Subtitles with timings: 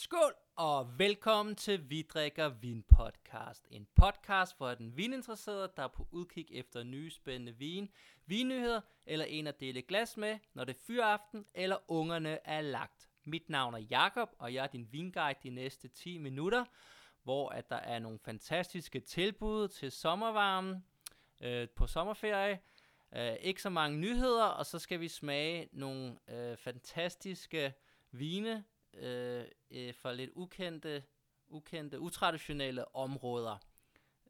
[0.00, 3.66] Skål og velkommen til Vi drikker vin podcast.
[3.70, 7.88] En podcast for den vininteresserede, der er på udkig efter nye spændende vin,
[8.26, 13.08] vinnyheder eller en at dele glas med, når det er fyraften eller ungerne er lagt.
[13.24, 16.64] Mit navn er Jakob og jeg er din vinguide de næste 10 minutter,
[17.22, 20.84] hvor at der er nogle fantastiske tilbud til sommervarmen
[21.40, 22.60] øh, på sommerferie.
[23.16, 27.74] Øh, ikke så mange nyheder, og så skal vi smage nogle øh, fantastiske
[28.10, 28.64] vine
[28.94, 31.04] øh, øh, for lidt ukendte,
[31.48, 33.56] ukendte, utraditionelle områder.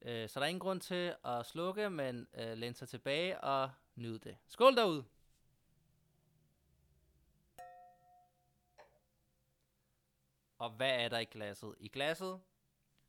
[0.02, 3.70] Øh, så der er ingen grund til at slukke, men øh, læn sig tilbage og
[3.94, 4.36] nyde det.
[4.48, 5.04] Skål derude!
[10.58, 11.74] Og hvad er der i glasset?
[11.80, 12.40] I glasset,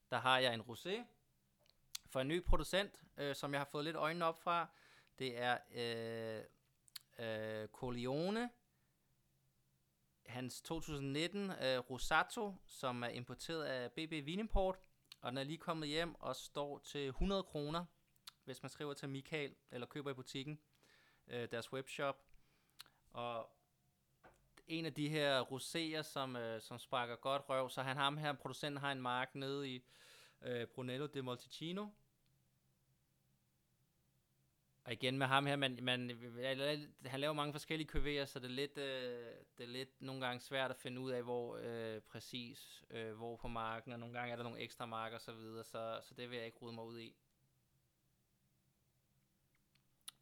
[0.09, 1.03] der har jeg en rosé
[2.05, 4.67] for en ny producent, øh, som jeg har fået lidt øjnene op fra.
[5.19, 6.43] Det er øh,
[7.19, 8.49] øh, Corleone
[10.29, 14.79] hans 2019 øh, Rosato, som er importeret af BB Vinimport,
[15.21, 17.85] og den er lige kommet hjem og står til 100 kroner,
[18.43, 20.59] hvis man skriver til Michael eller køber i butikken,
[21.27, 22.25] øh, deres webshop.
[23.09, 23.49] Og
[24.67, 28.33] en af de her roséer, som, øh, som sparker godt røv, så han ham her,
[28.33, 29.83] producenten har en mark nede i
[30.41, 31.87] øh, Brunello de Montalcino,
[34.89, 36.09] og igen med ham her, man, man,
[37.05, 40.39] han laver mange forskellige KV'er, så det er, lidt, øh, det er lidt nogle gange
[40.39, 44.31] svært at finde ud af, hvor øh, præcis, øh, hvor på marken, og nogle gange
[44.31, 46.73] er der nogle ekstra marker og så videre, så, så det vil jeg ikke rode
[46.73, 47.15] mig ud i.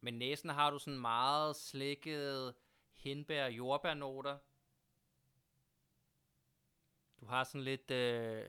[0.00, 2.54] Men næsen har du sådan meget slikket
[2.94, 4.38] hindbær- og jordbærnoter.
[7.20, 8.44] Du har sådan lidt øh,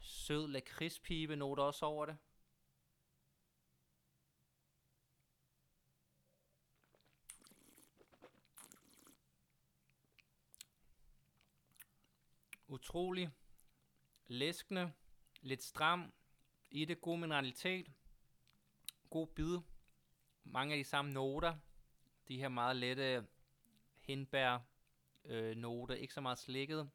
[0.00, 2.16] sød lakridspibe noter også over det.
[12.70, 13.30] Utrolig
[14.26, 14.92] læskende,
[15.40, 16.12] lidt stram,
[16.70, 17.92] i det god mineralitet,
[19.10, 19.58] god bid,
[20.44, 21.58] mange af de samme noter,
[22.28, 23.26] de her meget lette
[24.00, 24.58] hindbær
[25.24, 26.90] øh, noter, ikke så meget slikket,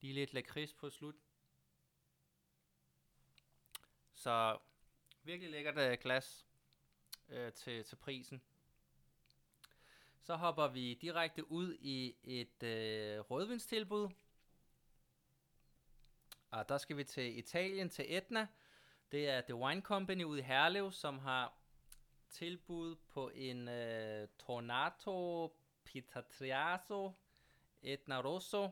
[0.00, 1.14] lige lidt lakrids på slut.
[4.12, 4.58] Så
[5.22, 6.46] virkelig lækkert øh, glas
[7.28, 8.42] øh, til, til prisen.
[10.22, 14.08] Så hopper vi direkte ud i et øh, rødvinstilbud,
[16.50, 18.46] og der skal vi til Italien, til Etna.
[19.12, 21.54] Det er The Wine Company ude i Herlev, som har
[22.30, 25.52] tilbud på en øh, Tornato
[25.84, 27.12] Pitatriaso
[27.82, 28.70] Etna Rosso,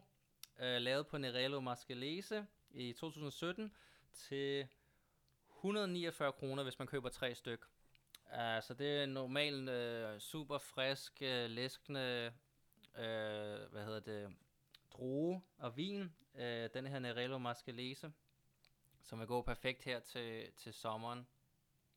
[0.59, 3.73] øh, lavet på Nerello Mascalese i 2017
[4.13, 4.69] til
[5.57, 7.65] 149 kroner, hvis man køber tre styk.
[8.27, 12.33] Uh, så det er normalt øh, super frisk, øh, læskende,
[12.97, 14.37] øh, hvad hedder det,
[14.97, 16.13] drue og vin.
[16.35, 18.13] Øh, den her Nerello Mascalese,
[19.03, 21.27] som vil gå perfekt her til, til sommeren.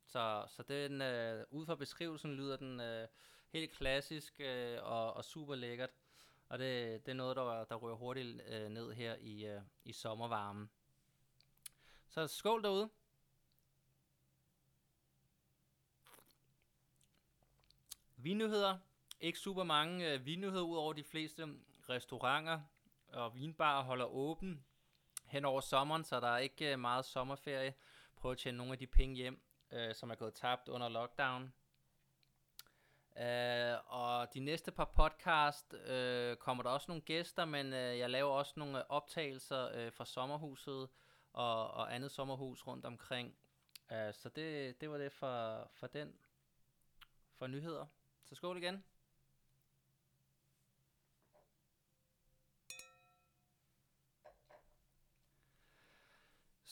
[0.06, 3.08] Så, så den, øh, ud fra beskrivelsen lyder den øh,
[3.50, 5.90] helt klassisk øh, og, og super lækkert.
[6.50, 9.94] Og det, det er noget, der, der rører hurtigt øh, ned her i, øh, i
[9.94, 10.70] sommervarmen.
[12.08, 12.90] Så skål derude.
[18.18, 18.78] Vinnyheder.
[19.20, 21.48] Ikke super mange øh, vinnyheder ud over de fleste
[21.90, 22.62] restauranter
[23.14, 24.66] og vinbar holder åben
[25.26, 27.74] hen over sommeren, så der er ikke øh, meget sommerferie.
[28.16, 31.54] Prøv at tjene nogle af de penge hjem, øh, som er gået tabt under lockdown.
[33.18, 38.10] Øh, og de næste par podcast øh, kommer der også nogle gæster, men øh, jeg
[38.10, 40.90] laver også nogle øh, optagelser øh, fra sommerhuset
[41.34, 43.36] og, og andet sommerhus rundt omkring.
[43.92, 46.14] Øh, så det, det var det for, for den
[47.34, 47.86] for nyheder.
[48.24, 48.84] Så skål igen.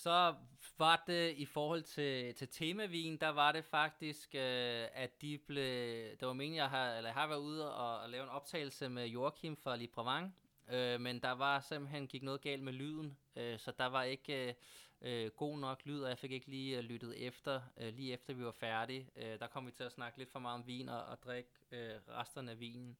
[0.08, 0.36] Så
[0.78, 6.10] var det i forhold til, til temavin, der var det faktisk, øh, at de blev,
[6.20, 8.90] det var meningen, jeg har, eller jeg har været ude og, og lave en optagelse
[8.90, 10.36] med Joachim fra Librevang,
[10.70, 14.48] øh, men der var simpelthen gik noget galt med lyden, øh, så der var ikke
[14.48, 14.54] øh,
[15.02, 18.34] øh god nok lyd, og jeg fik ikke lige øh, lyttet efter, øh, lige efter
[18.34, 19.10] vi var færdige.
[19.16, 21.50] Øh, der kom vi til at snakke lidt for meget om vin og, og drikke
[21.72, 22.98] øh, resterne af vinen.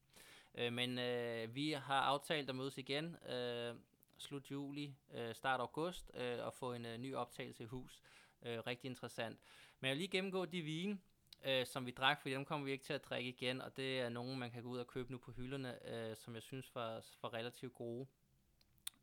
[0.56, 3.76] Øh, men øh, vi har aftalt at mødes igen, øh,
[4.18, 8.02] slut juli, øh, start august, øh, og få en øh, ny optagelse i hus.
[8.42, 9.40] Øh, rigtig interessant.
[9.80, 11.00] Men jeg vil lige gennemgå de vine,
[11.46, 14.00] øh, som vi drak, for dem kommer vi ikke til at drikke igen, og det
[14.00, 16.76] er nogen, man kan gå ud og købe nu på hylderne, øh, som jeg synes
[16.76, 18.08] var, var relativt gode.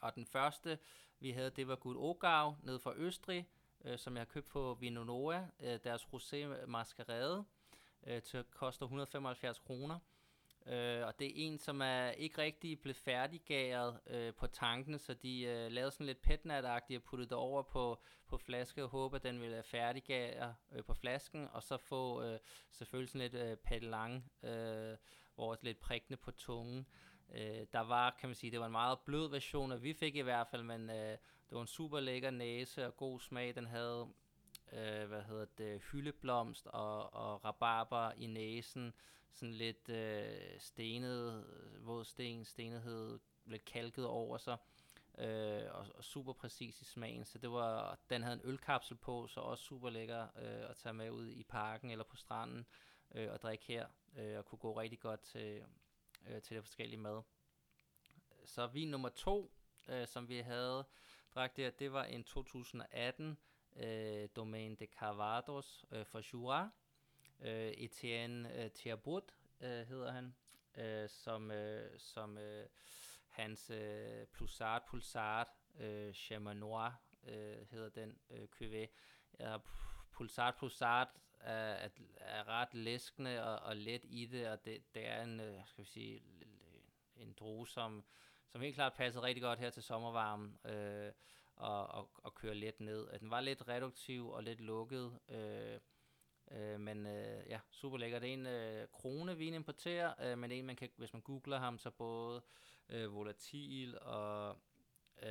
[0.01, 0.79] Og den første,
[1.21, 3.49] vi havde, det var Gud Ogau, nede fra Østrig,
[3.85, 7.45] øh, som jeg har købt på Vinonoa, øh, deres Rosé Mascarade,
[8.07, 9.99] øh, til koster 175 kroner.
[10.67, 15.15] Øh, og det er en, som er ikke rigtig blevet færdiggæret øh, på tanken, så
[15.15, 19.17] de øh, lavede sådan lidt petnat-agtigt og puttede det over på, på flaske og håber,
[19.17, 22.39] at den ville færdiggære øh, på flasken, og så få øh,
[22.73, 24.97] selvfølgelig sådan lidt øh, pedelang, øh,
[25.35, 26.87] hvor lidt prikkende på tungen.
[27.35, 30.17] Øh, der var, kan man sige, det var en meget blød version, og vi fik
[30.17, 31.11] i hvert fald, men øh,
[31.49, 33.55] det var en super lækker næse og god smag.
[33.55, 34.09] Den havde,
[34.75, 38.95] øh, hvad hedder det, hyldeblomst og, og rabarber i næsen,
[39.33, 41.47] sådan lidt øh, stenet,
[41.81, 44.57] våd sten, stenethed, lidt kalket over sig,
[45.19, 47.25] øh, og, og super præcis i smagen.
[47.25, 50.93] Så det var, den havde en ølkapsel på, så også super lækker øh, at tage
[50.93, 52.67] med ud i parken eller på stranden
[53.15, 53.87] øh, og drikke her,
[54.17, 55.65] øh, og kunne gå rigtig godt til,
[56.27, 57.23] øh, til det forskellige mad.
[58.45, 59.53] Så vin nummer to,
[59.89, 60.85] øh, som vi havde
[61.35, 63.39] dragt der, det var en 2018
[63.77, 66.71] øh, Domaine de Carvados øh, for Jura.
[67.41, 70.35] Øh, Etienne øh, Thiabout øh, hedder han,
[70.77, 72.67] øh, som, øh, som øh,
[73.29, 75.49] hans øh, Pulsart Pulsart
[75.81, 76.93] øh, Chamanois
[77.27, 78.87] øh, hedder den øh, cuvée.
[79.39, 79.57] Ja,
[80.13, 81.09] Pulsart Pulsart
[81.41, 85.41] er, er, er ret læskende og, og let i det, og det, det er en,
[85.41, 86.23] øh, skal vi sige,
[87.17, 88.05] en drue, som,
[88.49, 91.13] som helt klart passer rigtig godt her til sommervarmen, øh,
[91.57, 93.09] og, og, og kører let ned.
[93.13, 95.81] Øh, den var lidt reduktiv og lidt lukket, øh,
[96.51, 98.19] øh, men øh, ja, super lækker.
[98.19, 101.59] Det er en øh, krone, vi importerer, øh, men en, man kan, hvis man googler
[101.59, 102.43] ham, så både
[102.89, 104.51] øh, volatil og
[105.23, 105.29] øh,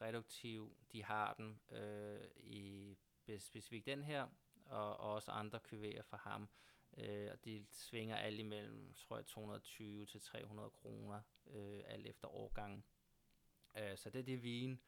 [0.00, 2.96] reduktiv, de har den øh, i
[3.38, 4.26] specifikt den her,
[4.66, 6.48] og, og også andre kuvéer fra ham.
[6.98, 12.28] Øh, og de svinger alt imellem, tror jeg, 220 til 300 kroner, øh, alt efter
[12.28, 12.84] årgangen.
[13.76, 14.80] Øh, så det er det vin,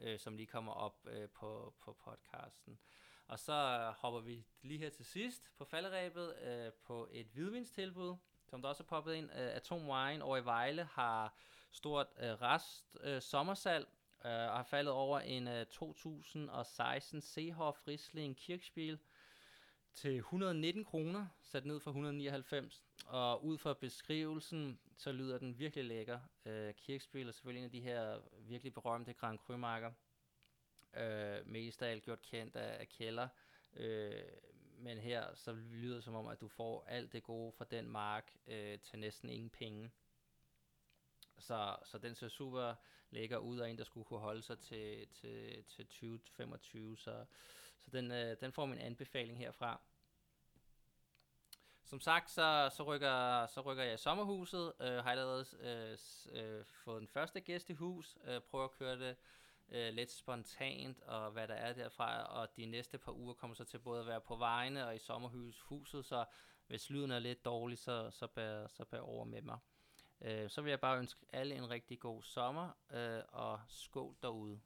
[0.00, 2.78] øh, som lige kommer op øh, på, på podcasten.
[3.26, 8.16] Og så hopper vi lige her til sidst på falderæbet øh, på et hvidvinstilbud,
[8.46, 9.30] som der også er poppet ind.
[9.30, 11.34] Øh, Atom Wine over i Vejle har
[11.70, 13.88] stort øh, rest øh, sommersalg,
[14.24, 18.98] øh, og har faldet over en øh, 2016 Seehoff Riesling Kirkspiel
[19.94, 22.84] til 119 kroner, sat ned fra 199.
[23.06, 26.20] Og ud fra beskrivelsen, så lyder den virkelig lækker.
[26.46, 29.92] Øh, Kirkspil er selvfølgelig en af de her virkelig berømte Grand Cru-marker.
[30.96, 33.28] Øh, mest af alt gjort kendt af, af Keller.
[33.76, 34.22] Øh,
[34.78, 37.88] men her så lyder det som om, at du får alt det gode fra den
[37.88, 39.90] mark øh, til næsten ingen penge.
[41.38, 42.74] Så, så den ser super
[43.10, 46.96] lækker ud og en, der skulle kunne holde sig til, til, til 2025.
[46.98, 47.24] Så,
[47.84, 49.80] så den, øh, den får min anbefaling herfra.
[51.84, 54.72] Som sagt, så, så, rykker, så rykker jeg i sommerhuset.
[54.80, 55.98] Øh, har allerede øh,
[56.32, 58.18] øh, fået den første gæst i hus.
[58.24, 59.16] Øh, prøver at køre det
[59.68, 62.24] øh, lidt spontant, og hvad der er derfra.
[62.24, 64.98] Og de næste par uger kommer så til både at være på vejene og i
[64.98, 66.04] sommerhuset.
[66.04, 66.24] Så
[66.66, 69.58] hvis lyden er lidt dårlig, så, så, bær, så bær over med mig.
[70.20, 74.60] Øh, så vil jeg bare ønske alle en rigtig god sommer, øh, og skål derude.